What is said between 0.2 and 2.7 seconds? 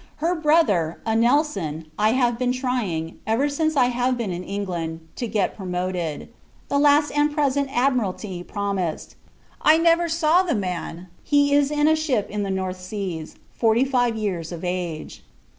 brother, a Nelson, I have been